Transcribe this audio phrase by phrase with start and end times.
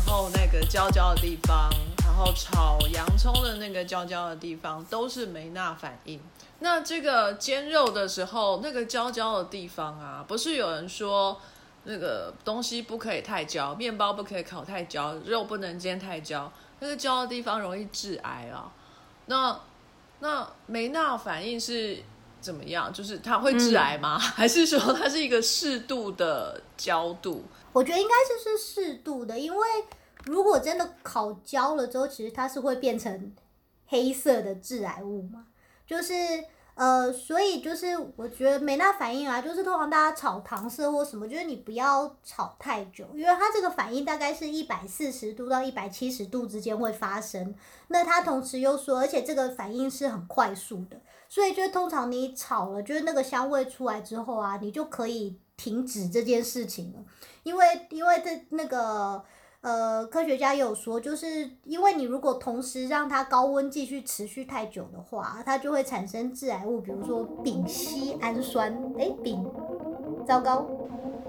[0.00, 1.70] 肉的时候那个焦焦的地方，
[2.04, 6.20] 然后炒洋葱的那个焦焦的地方，都是梅纳反应。
[6.60, 11.40] 那这个煎肉的时候，那个焦焦的地方啊，不是有人说
[11.84, 18.72] 那个东西不可以太焦，面包不可以烤太焦，肉不能煎太焦，那个焦的地方容易致癌啊。
[19.26, 19.60] 那
[20.20, 21.98] 那梅纳反应是
[22.40, 22.92] 怎么样？
[22.92, 24.18] 就是它会致癌吗？
[24.18, 27.44] 还是说它是一个适度的焦度？
[27.72, 29.66] 我觉得应该是是适度的，因为
[30.26, 33.34] 如果真的烤焦了之后，其实它是会变成
[33.86, 35.46] 黑色的致癌物嘛。
[35.86, 36.14] 就是
[36.74, 47.54] 呃，所以就是我觉得没那反应啊，就是通常大家炒糖色或什么，就是你不要炒太久，因为它这个反应大概是一百四十度到一百七十度之间会发生。
[47.88, 57.00] 那它同时又说，而且这个反应是很快速的，所以就通常你炒了，就是那个香味出来之后啊，你就可以停止这件事情了，
[57.42, 59.24] 因为因为这那个。
[59.62, 68.72] 呃，科学家也有说，就是因为你如果同时让它高温继续持续太久的话，它就会产生致癌物，比如说丙烯氨酸。
[68.98, 69.44] 哎，丙，
[70.26, 70.66] 糟糕，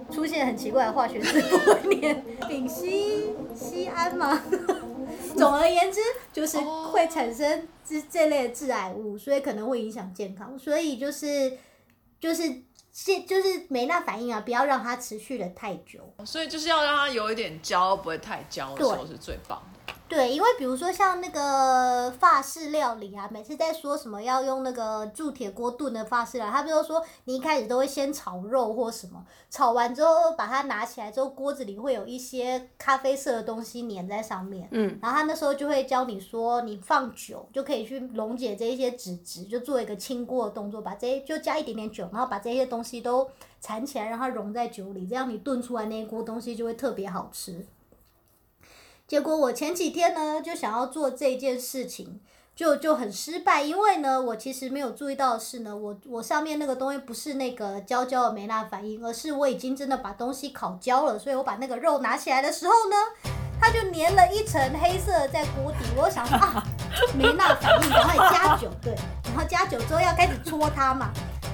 [0.10, 4.42] 出现很奇怪的化学字不会念，丙烯酰胺吗？
[5.36, 6.00] 总而言之，
[6.32, 11.58] 就是会产生这这类致癌物，所以可能会影响健康，所以就是
[12.18, 12.44] 就是。
[12.94, 14.42] 是，就是没那反应啊！
[14.42, 16.00] 不要让它持续的太久。
[16.26, 19.80] 所以就是要让它有一点焦，不会太焦的时候是最棒的。
[20.12, 34.68] 对，因为比如说像那个法式料理啊，每次在说什么要用那个铸铁锅炖的法式料理，他不是说你一开始都会先炒肉或什么，炒完之后把它拿起来之后，锅子里会有一些咖啡色的东西粘在上面。
[34.72, 35.00] 嗯。
[35.02, 43.26] 然后他那时候就会教你说，你放酒就可以去溶解这一些脂质，就做一个清锅的动作，把这些就加一点点酒，然后把这些东西都
[43.62, 47.66] 缠起来，让它溶在酒里，这样你炖出来那一锅东西就会特别好吃。
[49.12, 52.22] 结果我前几天呢，就想要做这件事情，
[52.56, 62.96] 就就很失败，因为呢，我其实没有注意到的是呢，我我上面那个东西不是那个焦焦的没那反应，而是我已经真的把东西烤焦了，所以我把那个肉拿起来的时候呢，
[63.60, 66.64] 它就粘了一层黑色在锅底，我想说啊，
[67.14, 68.96] 没那反应，然后加酒，对，
[69.26, 71.12] 然后加酒之后要开始搓它嘛。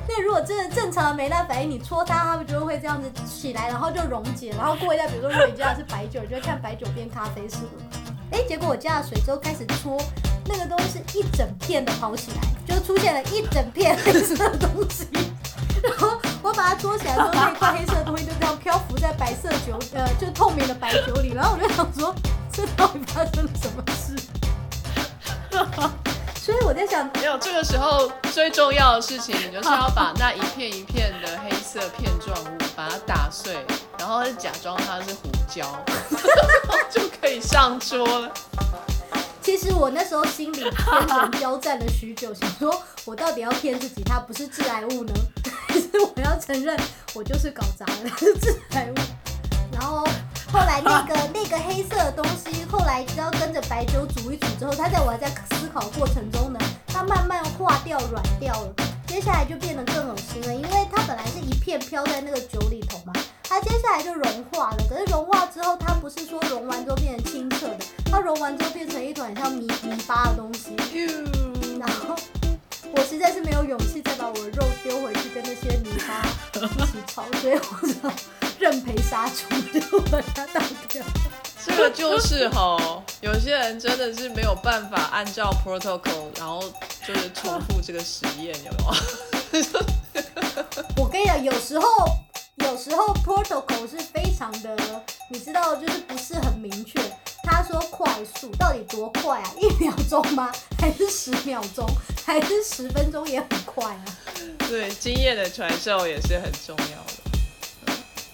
[0.08, 7.58] 那如果真的正常的没那反应，你搓它，它们就会这样子起来，然后就溶解，然后过一下，比如说如果你加的是白酒，你就会看白酒变咖啡色。
[8.32, 10.02] 哎，结果我加了水之后开始搓，
[10.46, 15.08] 那个东西是一整片的跑起来，就出现了一整片黑色的东西。
[15.84, 21.34] 然后我把它搓起来之后，那块黑色的东西就这样漂浮在白色酒，呃，就透明的白酒里。
[21.34, 22.16] 然后我就想说，
[22.52, 24.16] 这到底发生了什么事？
[26.90, 33.56] 想，没有这个时候最重要的事情，你就是要把那一片一片的黑色片状物把它打碎，
[34.00, 35.78] 然后假装它是胡椒，
[36.90, 38.32] 就可以上桌了。
[39.42, 40.72] 其实我那时候心里天
[41.08, 45.14] 人交战了许久，想说我到底要骗自己它不是致癌物呢，
[45.68, 46.78] 还是我要承认
[47.14, 48.96] 我就是搞砸了是致癌物？
[49.72, 50.08] 然后。
[50.50, 56.60] 后来那个那个黑色的东西，后来只要跟着白酒煮一煮之后，它在我还在思考过程中呢，
[56.98, 58.74] 它慢慢化掉软掉了。
[59.06, 63.14] 接下来就变得更恶心了，因为它本来是一片飘在那个酒里头嘛，
[63.44, 64.78] 它接下来就融化了。
[64.90, 67.78] 可是融化之后，它不是说融完之后变成清澈的，
[68.12, 70.76] 它融完之后变成一团像泥泥巴的东西。
[71.80, 72.16] 然后
[72.92, 76.26] 我实在是没有勇气再把我的肉丢回去跟那些泥巴
[76.56, 78.12] 一起炒，所以我就。
[78.60, 80.60] 认赔杀出，就把它倒
[80.90, 81.04] 掉。
[81.78, 86.60] 这个就是哈，有些人真的是没有办法按照 protocol，然后
[87.08, 89.64] 就是重复这个实验，有没有？
[90.98, 91.88] 我跟你讲，有时候
[92.66, 94.76] 有时候 protocol 是非常的，
[95.30, 97.00] 你知道，就是不是很明确。
[97.44, 99.54] 他说快速到底多快啊？
[99.60, 100.52] 一秒钟吗？
[100.80, 101.88] 还是十秒钟？
[102.26, 104.04] 还是十分钟也很快啊？
[104.68, 107.27] 对，经验的传授也是很重要的。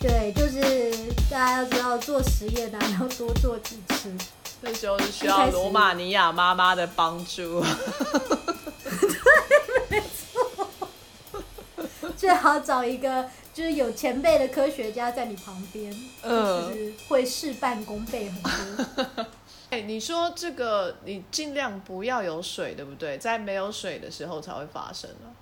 [0.04, 0.92] 对，就是
[1.32, 4.14] 大家要知道做实验啊， 要多做几次。
[4.62, 7.62] 这就是需要罗马尼亚妈妈的帮助。
[7.62, 7.70] 对，
[9.90, 10.68] 没错。
[12.18, 15.90] 最好找一个就是有前辈的科学家在你旁边，
[16.22, 19.26] 就是会事半功倍很多。
[19.70, 23.18] 哎，你说这个，你尽量不要有水，对不对？
[23.18, 25.33] 在没有水的时候才会发生呢。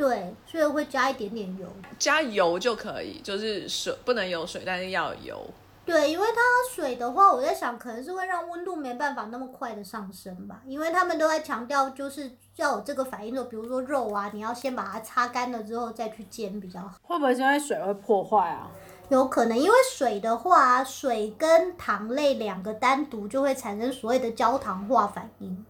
[0.00, 1.66] 对，所以会加一点点油，
[1.98, 5.46] 加油就可以，就是水不能有水，但是要有油。
[5.84, 6.40] 对，因为它
[6.74, 16.94] 水的话，我在想可能是会让温度没办法那么快的上升吧，因为他们都在强调就是要有这个反应的，比如说肉啊，你要先把它擦干了之后再去煎比较好。
[17.02, 18.70] 会不会是因为水会破坏啊？
[19.10, 25.66] 有可能，因为水的话，水跟糖类两个单独就会产生所谓的焦糖化反应，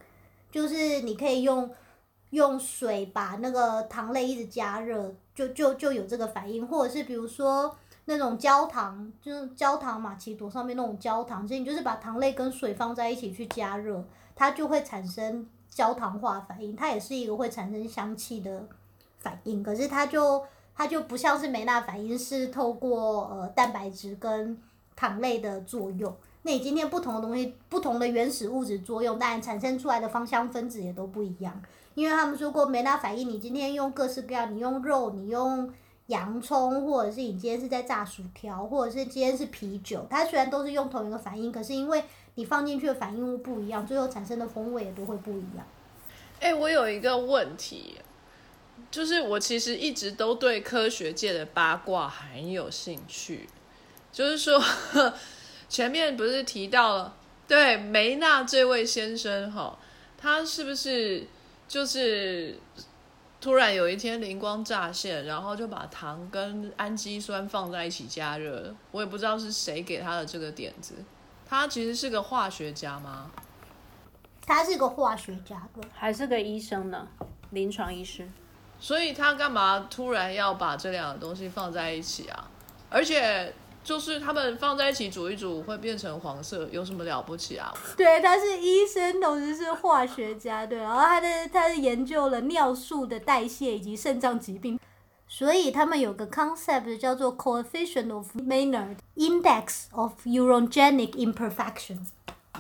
[0.53, 1.69] 就是你可以用
[2.31, 14.05] 用水把那个糖类一直加热，就就就有这个反应，或者是比如说那种焦糖，就是焦糖玛奇朵上面那种焦糖，其实你就是把糖类跟水放在一起去加热，
[14.35, 18.67] 它就会产生焦糖化反应，它也是一个会产生香气的
[19.19, 20.43] 反应，可是它就。
[20.73, 24.57] 它就不像是美纳反应，是透过呃蛋白质跟
[24.97, 26.17] 糖类的作用。
[26.41, 31.61] 那你今天不同的东西，不同的原始物质作用，当然产生出来的芳香分子也都不一样。
[32.01, 35.73] 因为他们说过，梅纳反应，你今天用各式各样，你用肉，你用
[36.07, 42.03] 洋葱，或者是你今天是在炸薯条，或者是今天是啤酒，它虽然都是用同一个反应，可是因为
[42.35, 45.67] 你放进去的反应物不一样，最后产生的风味也都会不一样。
[46.41, 47.97] 哎，我有一个问题。
[48.91, 53.47] 就是我其实一直都对科学界的八卦很有兴趣，
[54.11, 54.61] 就是说
[55.69, 57.15] 前面不是提到了
[57.47, 59.79] 对梅纳这位先生哈，
[60.19, 61.25] 他是不是
[61.71, 62.59] 就是
[63.41, 68.75] 突然有一天灵光乍现，然后就把糖跟氨基酸放在一起加热？
[68.91, 70.95] 我也不知道是谁给他的这个点子。
[71.49, 73.31] 他其实是个化学家吗？
[74.45, 75.63] 他是个化学家，
[75.95, 77.07] 还是个医生呢？
[77.51, 78.29] 临床医师。
[78.81, 82.51] 所以他干嘛突然要把这两个东西放在一起啊？
[82.89, 87.73] 而且就是他们放在一起煮一煮会变成黄色，有什么了不起啊？
[87.97, 94.79] 对，他是医生，同时是化学家，对，然后他的他是研究了尿素的代谢以及肾脏疾病，
[95.27, 101.99] 所以他们有个 concept 叫做 coefficient of Maynard index of urogenic imperfection。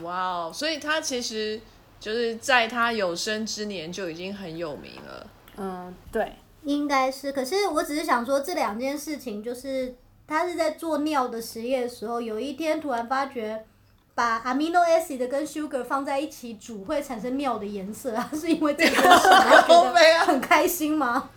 [0.02, 1.61] 哇哦，所以他其实
[2.00, 5.26] 就是在他有生之年就已经很有名了。
[5.58, 7.31] 嗯，对，应该是。
[7.31, 9.94] 可是我只是想说，这两件事情就是
[10.31, 13.67] 他是在做尿的实验的时候，有一天突然发觉，
[14.15, 21.29] 把 amino acid 跟 sugar 放在一起煮会产生尿的颜色， 是因为这个事，然后觉得很开心吗？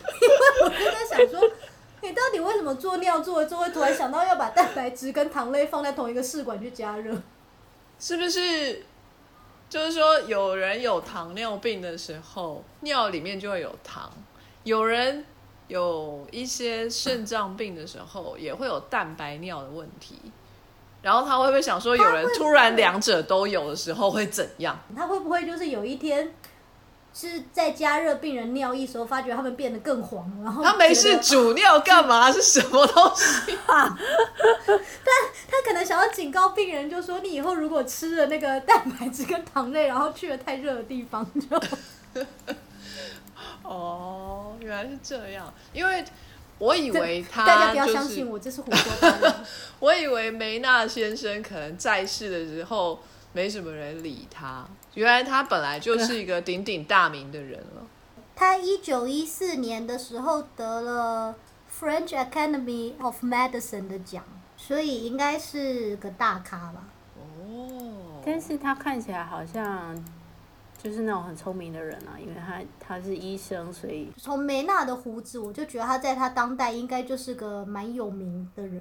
[0.22, 1.50] 因为我就在想说，
[2.00, 7.14] 你到底为什么做尿做了之后，会突然想到要把蛋白质跟糖类放在同一个试管去加热？
[8.00, 8.82] 是不是？
[9.68, 14.08] 就是说，有人有糖尿病的时候，尿里面就会有糖；
[14.64, 15.26] 有人
[15.68, 20.18] 有一些肾脏病的时候，也会有蛋白尿的问题。
[21.00, 24.76] 然后他会不会想说，有人突然两者都有的时候会怎样？
[24.96, 26.34] 他会不会就是有一天？
[27.14, 32.30] 是在加热病人尿液时候，发觉他们变得更黄，然后他没事煮尿干嘛？
[32.30, 33.98] 是什么东西啊？
[34.66, 35.14] 但
[35.50, 42.22] 他可能想要警告病人，就说你以后如果吃了那个蛋白质跟糖类，然后去了太热的地方，就
[43.64, 44.27] 哦，
[44.60, 45.52] 原来是这样。
[45.72, 46.04] 因为
[46.58, 49.34] 我以为他大家不要相信我，这是胡说。
[49.80, 52.98] 我以为梅纳先生可能在世的时候。
[53.34, 57.86] 没什么人理他，原来他本来就是一个鼎鼎大名的人了。
[58.34, 61.36] 他一九一四年的时候得了
[61.70, 64.24] French Academy of Medicine 的奖，
[64.56, 66.88] 所以应该是个大咖吧。
[67.18, 69.94] 哦，但是他看起来好像
[70.80, 78.80] 就是那种很聪明的人啊，因为他他是医生，所以从梅纳的胡子，我就觉得他在他当代应该就是个蛮有名的人。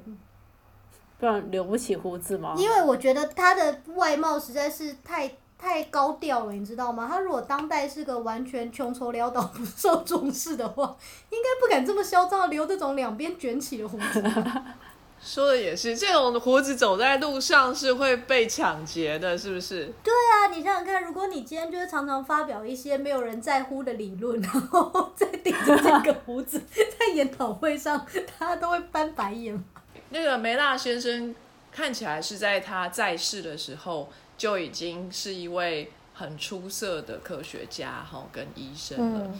[1.20, 2.54] 不然留不起胡子吗？
[2.56, 5.28] 因为我觉得他的外貌实在是太
[5.58, 7.08] 太高调了，你知道吗？
[7.12, 10.96] 他如果当代是个完全穷愁潦倒、不受重视的话，
[11.32, 14.24] 应该不敢这么嚣张留这种两边卷起的胡子。
[15.20, 19.92] 说的也是，这种胡子走在路上是会被抢劫的，是不是？
[20.04, 28.06] 对啊，你想想看，如果你今天就是常常发表一些没有人在乎的理论，然后再顶着这个胡子在研讨会上，
[28.40, 29.62] 大家都会翻白眼。
[30.10, 31.36] 那个梅纳先生
[31.72, 39.32] 看起来是在他在世的时候就已经是一位很出色的科学家哈，跟医生了。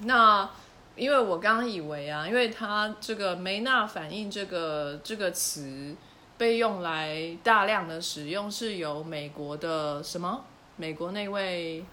[0.00, 0.50] 那
[0.96, 5.94] 因为我刚刚以为啊，因为他这个梅纳反应这个这个词
[6.36, 10.44] 被用来大量的使用，是由美国的什么？
[10.76, 11.84] 美国那位。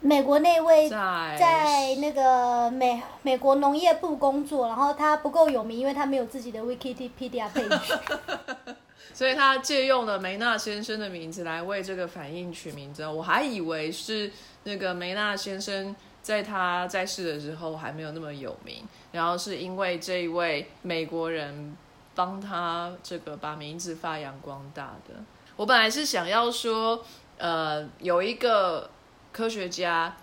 [0.00, 7.98] 美国那位在那个美美国农业部工作，然后他不够有名，因为他没有自己的 Wikipedia page，
[9.12, 13.04] 所以他借用了梅纳先生的名字来为这个反应取名字。
[13.08, 14.30] 我还以为是
[14.62, 21.76] 那个梅纳先生在他在世的时候还没有那么有名，然后是因为这一位美国人
[22.14, 25.14] 帮他这个把名字发扬光大的。
[25.56, 27.04] 我本来是想要说，
[27.36, 28.90] 呃，有一个。
[29.30, 30.16] 科学家，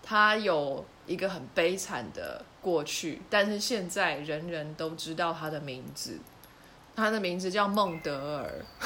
[0.00, 6.18] 他有一个很悲惨的过去，但是现在人人都知道他的名字，
[6.96, 8.44] 他的名字叫孟德尔。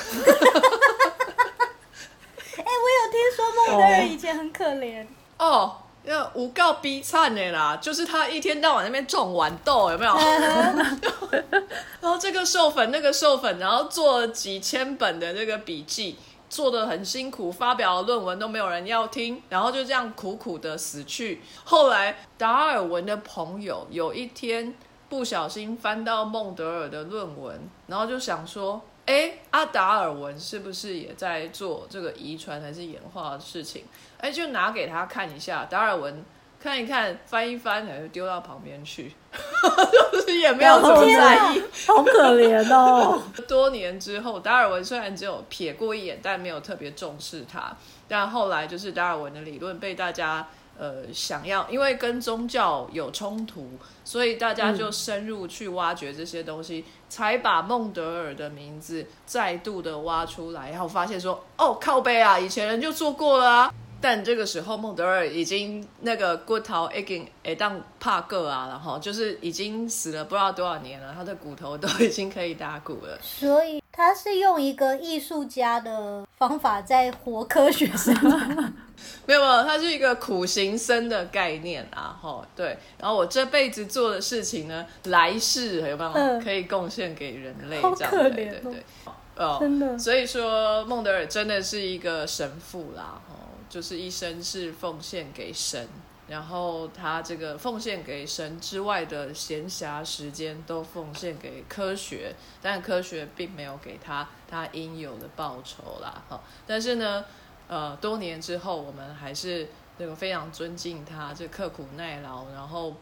[2.56, 5.06] 哎，我有听说孟德尔以前很可怜
[5.38, 10.12] 哦，要无告逼惨的啦，就是他一天到晚那边种豌豆，有没有？
[12.00, 16.16] 然后这个授粉，那个授粉，然后做几千本的这个笔记，
[16.50, 21.40] 做的很辛苦，发表论文都没有人要听，然后就这样苦苦的死去。
[21.64, 24.75] 后来达尔文的朋友有一天
[25.09, 28.80] 不小心翻到孟德尔的论文，然后就想说。
[29.06, 33.85] 哎，阿达尔文是不是也在做这个遗传还是演化的事情？
[34.18, 36.25] 哎，就拿给他看一下，达尔文
[36.61, 39.12] 看一看，翻一翻，然后丢到旁边去，
[40.12, 43.21] 就是也没有怎么在意，好可怜哦。
[43.49, 47.76] 多年之后，达尔文虽然只有瞥过一眼，但没有特别重视他。
[48.06, 50.49] 但后来就是达尔文的理论被大家。
[50.82, 53.68] 呃，想要因为跟宗教有冲突，
[54.04, 63.74] 所以大家就深入去挖掘这些东西，才把孟德尔的名字再度的挖出来，然后发现说，哦，靠背啊，以前人就做过了啊。
[64.02, 73.16] 但这个时候孟德尔已经那个骨头已经诶当怕个啊，然后就是已经死了不知道多少年了，他的骨头都已经可以打鼓了。
[73.23, 78.12] 所以他是用一个艺术家的方法在活科学上。
[79.26, 82.76] 没 有没有，它是一个苦行僧的概念啊，哈，对。
[82.99, 87.80] 然后我这辈子做的事情呢，来世有没有可以贡献给人类？
[87.97, 88.85] 这样对对对，
[89.37, 89.99] 哦，真的。
[89.99, 93.31] 所以说，孟德尔真的是一个神父啦，哦，
[93.72, 95.88] 就是一生是奉献给神，
[96.28, 106.38] 然后他这个奉献给神之外的闲暇时间都奉献给科学，但科学并没有给他他应有的报酬啦，哈。
[106.66, 107.24] 但是呢。
[107.68, 109.66] 呃，多年之后，我们还是
[109.98, 112.94] 这个非常尊敬他，这刻苦耐劳，然后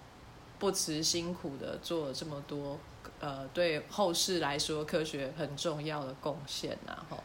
[0.61, 2.79] 不辞辛苦的做了这么多，
[3.19, 7.19] 呃，对后世来说科学很重要的贡献呐，哈。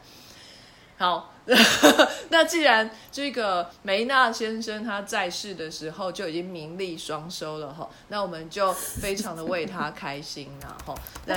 [0.98, 1.34] 好，
[2.30, 10.94] 那既然这个梅纳先生他在世的时候就已经名利双收了哈，那我们就非常的为他开心呐哈。
[11.26, 11.36] 那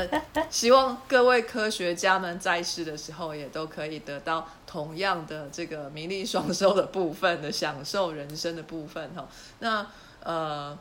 [0.50, 9.28] 希望各位科学家们在世的时候也都可以得到同样的这个名利双收的部分的享受人生的部分哈。
[9.60, 9.86] 那
[10.24, 10.76] 呃，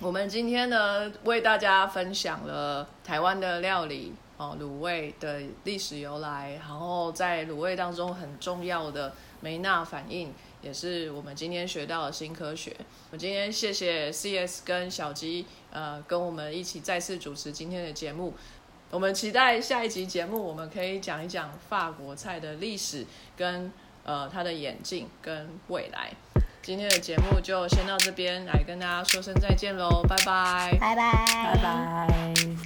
[0.00, 4.12] 我们今天呢为大家分享了台湾的料理。
[4.36, 12.74] 哦，卤味的历史由来，然后在卤味当中很重要的梅纳反应，也是我们今天学到的新科学。
[13.10, 18.34] 我今天谢谢 CS 跟小吉，呃，跟我们一起再次主持今天的节目。
[18.90, 23.72] 我们期待下一集节目，我们可以讲一讲法国菜的历史跟
[24.04, 26.12] 呃它的演进跟未来。
[26.60, 32.61] 今天的节目就先到这边，来跟大家说声再见喽，拜拜，拜拜，拜拜。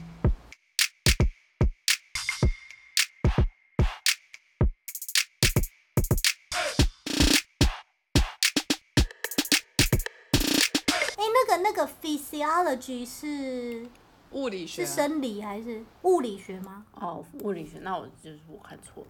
[11.77, 13.87] 个 physiology 是
[14.33, 16.87] 物理学，是生理还是物理学吗？
[16.95, 19.09] 哦，物理学，那我就是我看错了。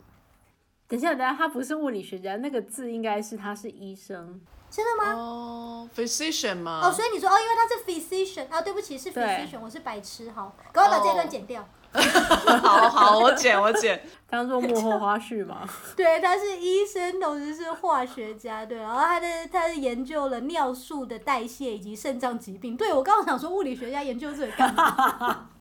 [0.88, 4.40] 等一下，等下，他不是物理学家，那个字应该是他是医生，
[4.70, 5.12] 真的吗？
[5.14, 6.80] 哦，physician 吗？
[6.84, 11.66] 哦，所以你说哦，因为他是 physician 啊，对不起，是 physician，我是白痴，好，赶快把这段剪掉。
[11.96, 15.66] 好好，我剪我剪，当做幕后花絮嘛。
[15.96, 22.76] 对，他是医生，同时是化学家，对，然后他的他是研究了尿素的代谢以及肾脏疾病。
[22.76, 25.48] 对我刚刚想说，物理学家研究这个干嘛？